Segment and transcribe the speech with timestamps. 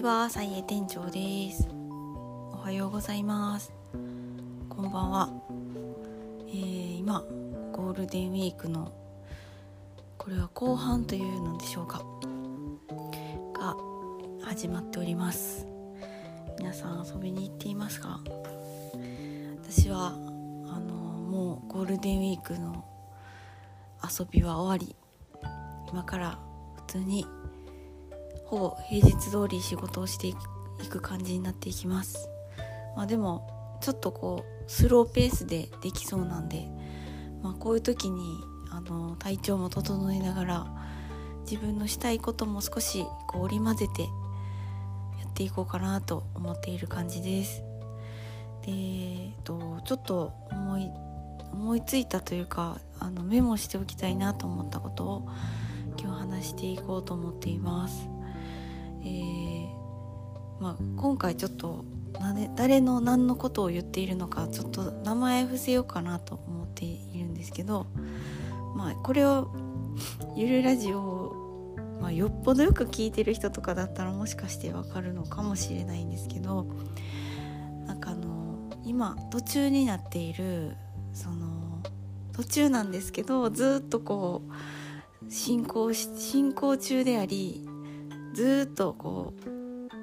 [0.00, 1.68] ちは、さいえ店長です。
[1.70, 3.70] おはようございます。
[4.70, 5.28] こんばんは。
[6.48, 7.22] えー今
[7.70, 8.94] ゴールデンウィークの
[10.16, 12.02] これは後半というのでしょうか
[13.52, 13.76] が
[14.42, 15.66] 始まっております。
[16.58, 18.22] 皆さん遊びに行っていますか？
[19.62, 20.14] 私は
[20.74, 22.86] あのもうゴールデンウィークの
[24.02, 24.96] 遊びは終わり、
[25.90, 26.38] 今から
[26.86, 27.26] 普通に
[28.50, 30.34] ほぼ平日通り仕事をしてい
[30.88, 32.28] く感じになっていきます。
[32.96, 36.66] まあでもちょっとこうスローペースでできそうなんで、
[37.42, 38.40] まあ、こういう時に
[38.72, 40.66] あの体調も整えながら
[41.48, 44.08] 自分のしたいことも少しこう織り交ぜてや
[45.28, 47.62] っていこうかなと思っている感じです。
[48.66, 50.90] で、えっと、ちょっと思い
[51.52, 55.28] 思いついたというかあのメモしておきたいなと思ったことを
[56.00, 58.19] 今日話していこうと思っています。
[59.02, 59.80] えー
[60.60, 61.84] まあ、今回ちょっと
[62.54, 67.86] 誰の何のことを言っているのかちょっと名前伏せようかなと思っているんですけど、
[68.76, 69.50] まあ、これを
[70.36, 76.66] ゆるラジオを、まあ、よっぽどよく聞いてる人とかだったらもしかしてわかるのかもしれないんですけど
[77.86, 80.76] なんかあの今途中になっている
[81.14, 81.82] その
[82.32, 87.69] 途中なんですけどずっとこう進行し進行中であり
[88.34, 89.50] ずっとこう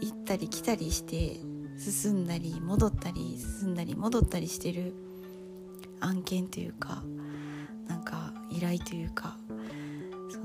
[0.00, 1.38] 行ったり来たりして
[1.78, 4.94] 進んだり戻ったり進んだり戻ったりしてる
[6.00, 7.02] 案件というか
[7.88, 9.36] なんか依頼というか
[10.30, 10.44] その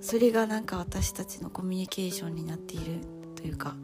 [0.00, 3.00] それがなんか私たちのコミュニケーションになっている
[3.36, 3.74] というか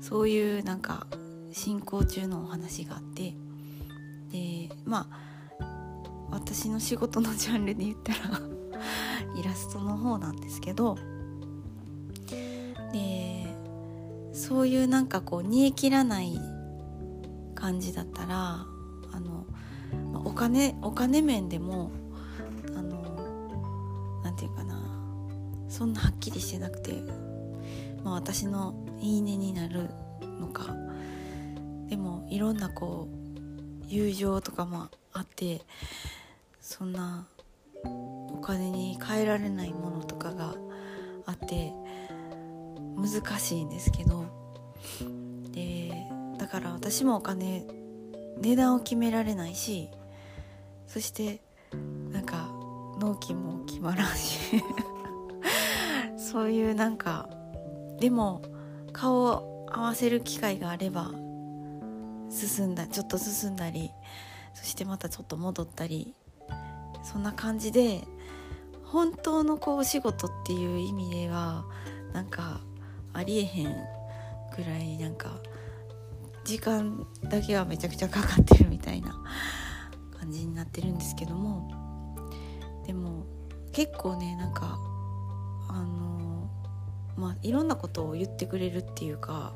[0.00, 1.06] そういうなんか
[1.52, 3.34] 進行中のお話があって
[4.32, 5.30] でまあ
[6.30, 8.40] 私の仕事のジャンルで言ったら
[9.36, 10.96] イラストの方なんですけど
[12.92, 13.46] で
[14.32, 16.38] そういうなんかこう煮え切らない
[17.54, 18.64] 感じだったら
[19.12, 19.46] あの
[20.24, 21.90] お金お金面でも
[22.76, 24.80] あのなんていうかな
[25.68, 26.92] そんなはっきりしてなくて、
[28.02, 29.90] まあ、私のいいねになる
[30.40, 30.74] のか
[31.88, 35.62] でもいろんなこう友情とかもあって
[36.60, 37.26] そんな
[37.84, 40.54] お金に換えられないものとかが
[41.26, 41.72] あって
[43.00, 44.24] 難しいんですけど。
[45.52, 45.92] で
[46.38, 47.66] だから私もお金
[48.40, 49.90] 値段を決められないし
[50.86, 51.42] そして
[52.10, 52.48] なんか
[52.98, 54.62] 納期も決まらんし。
[56.16, 57.28] そういうなんか
[57.98, 58.42] でも
[58.92, 61.10] 顔を合わせる機会があれば
[62.30, 63.90] 進んだちょっと進んだり
[64.54, 66.14] そしてまたちょっと戻ったり
[67.02, 68.02] そんな感じで
[68.84, 71.64] 本当のこうお仕事っていう意味では
[73.20, 73.66] ありえへん
[74.56, 75.38] ぐらいなんか
[76.44, 79.14] 時間だけはめちゃくちゃかかってるみたいな
[80.18, 81.80] 感じになってるんですけども。
[82.86, 83.24] でも
[83.72, 84.76] 結構ねなんか
[85.68, 86.50] あの
[87.16, 89.52] まあいろんなことを言ってくれるっていうか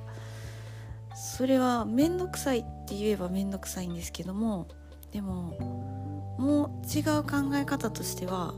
[1.16, 4.68] それは面倒くさいって言えば面倒くさいんですけども
[5.10, 8.54] でももう違う考え方としては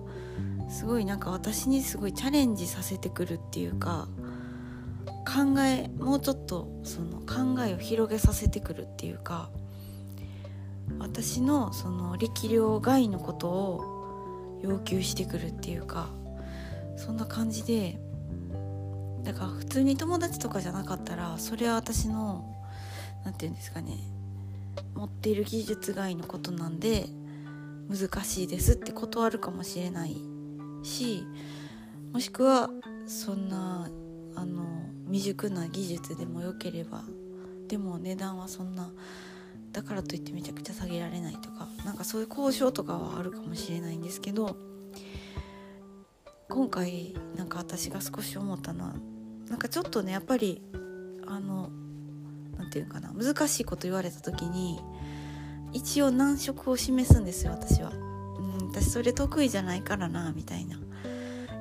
[0.68, 4.08] すごいなんか私にすごいチャレンジさせてくるっていうか
[5.24, 9.50] 考えもうちょっとその考えを広げさせてくるっていうか
[10.98, 16.08] 私のその力量外のことを要求してくるっていうか
[16.96, 17.98] そんな感じで
[19.24, 22.44] だから普通に友達とかじゃなかったらそれは私の
[23.24, 23.98] 何て言うんですかね
[24.94, 27.06] 持っている技術外のことなんで
[27.88, 30.16] 難しいですって断るかもしれない
[30.82, 31.24] し
[32.12, 32.70] もしくは
[33.06, 33.88] そんな
[34.36, 34.64] あの
[35.06, 37.02] 未熟な技術でもよければ
[37.68, 38.90] でも値段はそんな
[39.72, 44.56] だからといってめちゃくちゃ下げられないとかなんかそういう交渉とかはあるかもしれないんですけど
[46.48, 48.94] 今回なんか私が少し思ったのは
[49.48, 50.62] なんかちょっとねやっぱり
[51.26, 51.70] あの
[52.56, 54.80] なんていうかな難しいこと言われた時に
[55.72, 57.90] 一応難色を示すんですよ私は。
[57.90, 57.94] う
[58.64, 60.78] ん私それ得意じゃないからなみたいな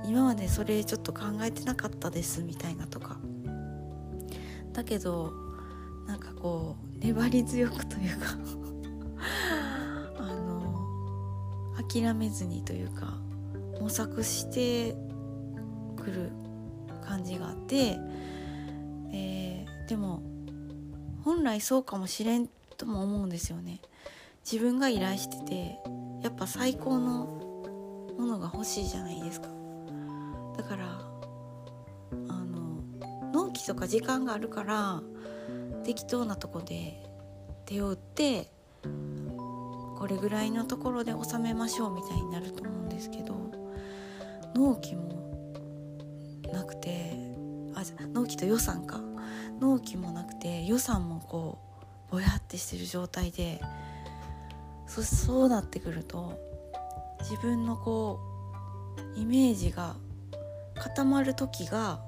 [0.08, 3.18] 今までそれちょっと考えてなかったですみたいなとか。
[4.74, 5.32] だけど
[6.06, 8.38] なんかこう粘り強くというか
[10.20, 10.86] あの
[11.90, 13.18] 諦めずにというか
[13.80, 14.96] 模索して
[15.96, 16.32] くる
[17.02, 17.98] 感じがあって
[19.10, 20.22] ででも
[21.24, 22.48] 本来そうかもしれん
[22.78, 23.80] とも思うんですよね。
[24.50, 25.80] 自分が依頼してて
[26.22, 27.26] やっぱ最高の
[28.18, 29.65] ものが欲しいじゃないですか。
[30.58, 30.86] だから
[32.28, 32.82] あの
[33.34, 35.02] 納期とか時間があるから
[35.84, 37.02] 適当なとこで
[37.66, 38.50] 手を打って
[39.98, 43.36] これぐらいのところで収めましょうみたいになると思うんですけど
[44.56, 45.06] 納期も
[46.54, 47.14] なくて
[47.74, 49.02] あ納期と予算か。
[49.60, 51.58] 納期もなくて予算もこ
[52.10, 53.62] うぼやってしてる状態で
[54.88, 56.40] そそうなってくると
[57.22, 58.20] 自分のこ
[59.16, 59.96] うイメージが
[60.76, 62.02] 固まる時が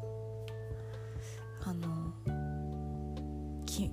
[1.64, 2.14] あの
[3.66, 3.90] き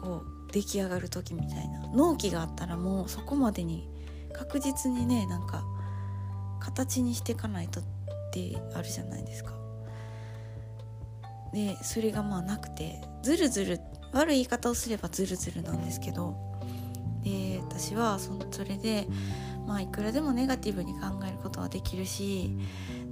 [0.00, 3.88] こう出来上がる時みたいな納期があったらもうそこまでに
[4.32, 5.64] 確実にねなんか
[6.60, 7.82] 形にしていかないとっ
[8.32, 9.52] てあるじゃないですか。
[11.52, 13.80] でそれがまあなくてずるずる
[14.12, 16.36] 悪い言い方をすればずるずるなんですけど
[17.24, 19.08] で私はそそれで
[19.66, 22.56] まあいくらでもネガティブに考えることはできるし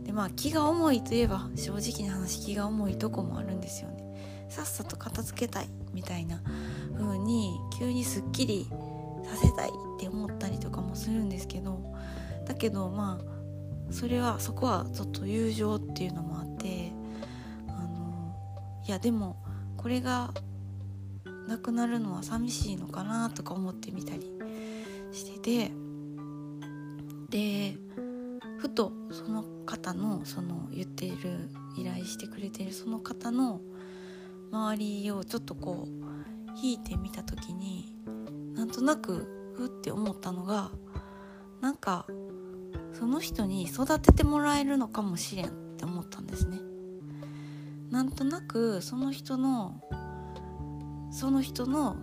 [0.08, 4.46] でまあ気が重いといえば正直な話気が重いとこもあるんですよね。
[4.48, 6.40] さっさと片付けたいみたいな
[6.96, 8.66] 風に急にすっきり
[9.22, 11.94] させたいって思ったりとかもするんですけど
[12.46, 16.90] だけどまあそれはそこはちょっと友情っていうのもあって
[17.68, 18.34] あの
[18.86, 19.36] いやでも
[19.76, 20.32] これが
[21.46, 24.22] なくなるのは寂しいのかなとか思ってみたり
[25.12, 25.72] してて
[27.28, 27.76] で
[28.56, 33.60] ふとその方のその言っている依頼してくれているその方の
[34.50, 37.94] 周りをちょっとこう引いてみた時に
[38.54, 40.70] なんとなくふって思ったのが
[41.60, 42.06] なんか
[42.94, 46.58] その人に育ててもらえるのかもしれんって思ったんですね。
[47.90, 49.82] なんとなくその人の
[51.10, 51.96] その人の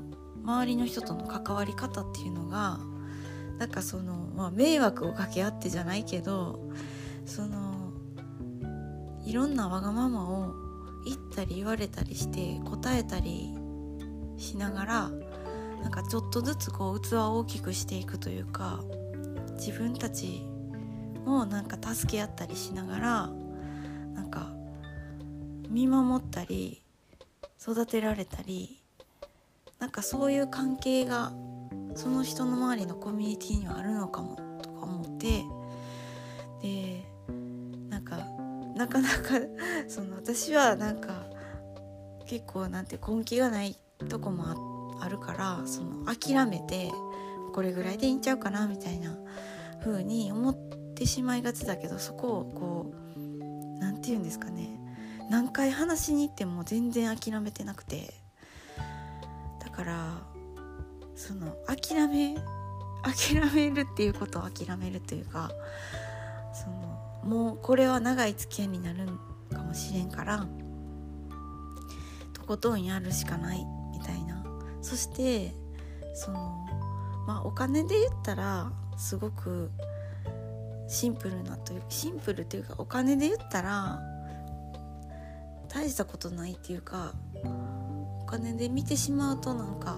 [0.44, 2.78] 周りの人との関わり方っていうのが
[3.58, 6.60] なんかその、まあ、迷惑をかけ合ってじゃないけど
[7.26, 7.92] その
[9.26, 10.54] いろんなわがままを
[11.06, 13.54] 言ったり言われたりして答えたり
[14.38, 15.12] しながら
[15.82, 18.80] なんかちょっとずつこう器を大きくしていくというか
[19.58, 20.44] 自分たち
[21.26, 23.30] もなんか助け合ったりしながら
[24.14, 24.52] なんか
[25.70, 26.82] 見守ったり
[27.62, 28.82] 育てられたり
[29.80, 31.32] なんかそういう関係が
[31.96, 35.44] その人の周りのコミュニティにはあるのかもとか思って
[38.86, 39.40] なかなか
[39.90, 41.26] その私はなんか
[42.28, 43.76] 結構なんて根気がない
[44.10, 46.92] とこもあるからその諦めて
[47.54, 49.18] これぐらいでいいんちゃうかなみたいな
[49.84, 50.56] 風に思っ
[50.94, 54.80] てしまいがちだけどそこをこう何て言うんですかね。
[55.30, 58.14] 何回話しに行っても全然諦めてなくて。
[59.60, 60.22] だから
[61.16, 62.36] その諦め
[63.04, 65.52] 諦めるっていうことを諦めるというか
[66.54, 66.85] その
[67.26, 69.08] もうこれは長い付き合いになる
[69.52, 70.46] かもしれんから
[72.34, 74.44] とことんやるしかないみたいな。
[74.82, 75.56] そして
[76.14, 76.66] その
[77.26, 79.72] まあお金で言ったらすごく
[80.88, 84.00] シンプルなというシンプルというかお金で言ったら
[85.68, 87.14] 大したことないっていうか
[88.22, 89.98] お金で見てしまうとなんか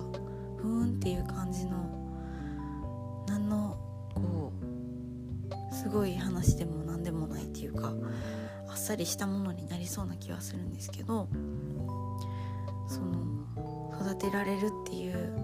[0.57, 3.77] ふーんっていう感じの何の
[4.15, 4.53] こ
[5.71, 7.93] うすごい話でも何でもないっていうか
[8.67, 11.27] あっさりしたものになりそうな気はするんですけど
[12.87, 13.17] その
[14.01, 15.37] 育てられるっていう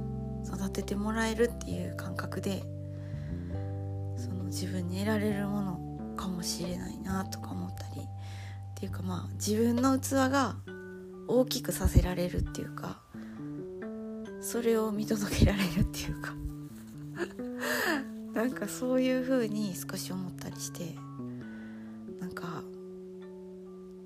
[0.45, 2.63] 育ててもらえるっていう感覚で
[4.17, 8.07] その自分に得られるものかもしれないなとか思ったりっ
[8.75, 10.55] ていうかまあ自分の器が
[11.27, 12.99] 大きくさせられるっていうか
[14.41, 16.33] それを見届けられるっていうか
[18.33, 20.95] なんかそういう風に少し思ったりして
[22.23, 22.63] なんか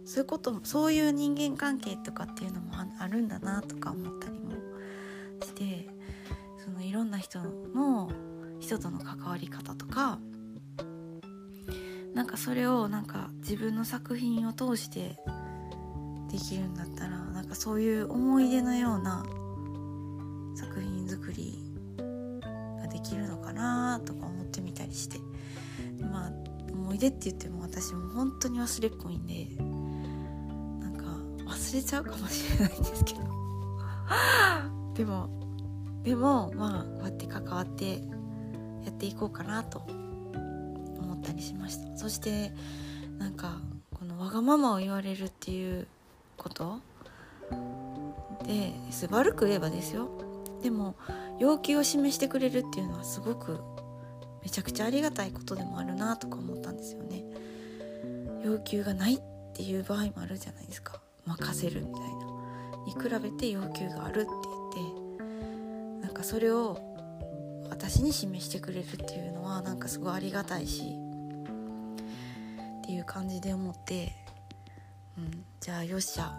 [0.03, 4.53] そういうこともそういう人間関係とかっていうのもあるんだなとか思ったりも
[5.43, 5.87] して
[6.65, 7.39] そのいろんな人
[7.75, 8.09] の
[8.59, 10.17] 人との関わり方とか
[12.15, 15.19] なんかそれをなんか自分の作品を通して
[16.31, 19.23] できるんだったらなんかそういう思い出のような
[20.55, 21.53] 作品作り
[22.81, 25.19] ができるのかなとか思ってみたりして。
[26.01, 26.46] まあ
[26.87, 29.45] 思い出って言っても私も本当に忘れっぽいんで
[30.79, 31.03] なんか
[31.51, 33.19] 忘れちゃうかもしれないんですけど。
[34.95, 35.29] でも
[36.03, 38.01] でもまあこうやって関わって
[38.85, 41.97] やっていこうかなと思ったりしました。
[41.97, 42.53] そして
[43.19, 43.59] なんか
[43.93, 45.87] このわがままを言われるっていう
[46.37, 46.79] こと。
[48.45, 48.71] で
[49.11, 50.07] 悪く言えばですよ。
[50.63, 50.95] でも
[51.37, 53.59] 要求を示してくれるっていうのはすごく
[54.47, 57.21] めちゃくちゃありがたいことでもあるなとか思ったんですよね。
[58.45, 59.19] 要求がないっ
[59.53, 61.01] ていう場合もあるじゃないですか。
[61.25, 62.07] 任せるみたいな。
[62.85, 64.29] に比べて要求があるって
[64.77, 66.07] 言って。
[66.07, 66.79] なんかそれを
[67.69, 70.83] 私に示してくれるっていうのはなんかすごいありがたいし。
[70.83, 70.85] っ
[72.85, 74.15] ていう感じで思って、
[75.17, 76.33] うん、じゃあよっしゃ。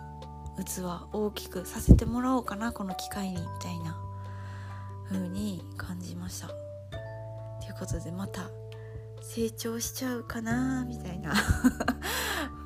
[0.57, 0.81] 器
[1.12, 3.35] 大きくさせてもらおうかなこの機会に。
[3.35, 3.99] みたいな
[5.11, 6.68] 風に感じました。
[7.79, 8.51] ことでまた
[9.23, 11.33] 成長しちゃうかなみたいな。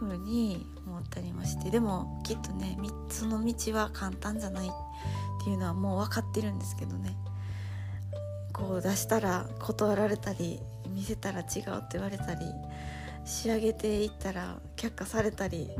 [0.02, 1.70] 風に思ったりまして。
[1.70, 2.76] でもきっとね
[3.08, 4.70] その道は簡単じゃないっ
[5.44, 7.16] ていうのはもう分かってるんですけどね。
[8.52, 12.44] こう出したら断られたり見せたら違うって言われたり
[13.24, 15.70] 仕上げていったら却下されたり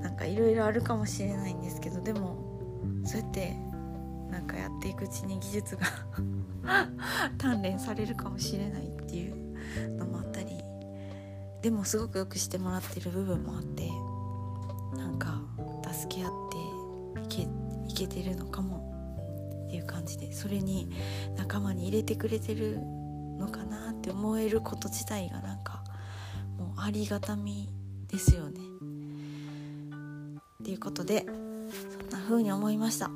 [0.00, 2.36] なんかいろいろあるかもしれないんですけどでも
[3.04, 3.56] そうやって
[4.32, 5.86] なんかやっていくうちに技術が
[7.36, 10.56] 鍛錬されるかもしれないっていうのもあったり
[11.60, 13.90] でもすごくよくしてもらってる部分もあって
[14.96, 15.42] なんか
[15.92, 16.30] 助け合っ
[17.28, 17.48] ていけ
[17.88, 20.90] いけてるのかもっていう感じでそれに
[21.36, 22.80] 仲間に入れてくれてる
[23.38, 25.84] のかなって思えること自体がなんか
[26.58, 27.68] もうありがたみ
[28.08, 28.60] ですよね。
[30.62, 33.10] っていうことでそんな風に思いました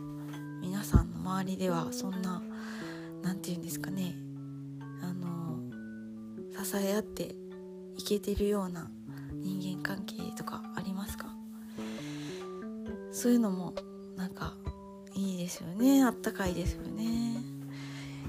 [1.37, 2.43] 周りではそんな
[3.23, 4.17] 何て言うんですかね。
[5.03, 5.59] あの
[6.65, 7.35] 支え合って
[7.99, 8.91] いけてるような
[9.35, 11.27] 人間関係とかありますか？
[13.13, 13.75] そういうのも
[14.17, 14.55] なんか
[15.15, 16.05] いいですよね。
[16.05, 17.37] あったかいですよね。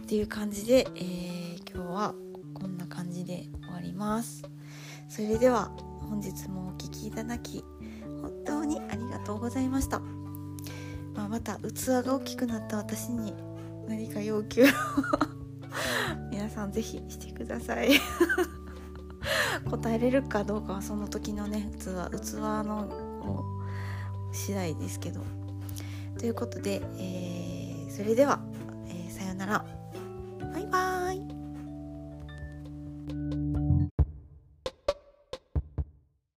[0.01, 2.13] っていう感じで、えー、今日は
[2.53, 4.43] こんな感じで終わります。
[5.07, 5.71] それでは
[6.09, 7.63] 本日もお聴きいただき
[8.21, 10.01] 本当にありがとうございました、
[11.17, 13.33] まあ、また器が大きくなった私に
[13.87, 14.67] 何か要求を。
[16.31, 17.89] 皆さん是非してください。
[19.69, 21.87] 答えれるかどうかはその時のね器器
[22.37, 23.43] の
[24.31, 25.21] 次第ですけど。
[26.19, 28.39] ということで、えー、それでは、